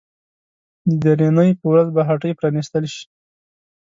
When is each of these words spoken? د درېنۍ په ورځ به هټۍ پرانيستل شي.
د 0.87 0.91
درېنۍ 1.03 1.51
په 1.59 1.65
ورځ 1.71 1.87
به 1.95 2.01
هټۍ 2.09 2.31
پرانيستل 2.39 2.83
شي. 2.93 3.05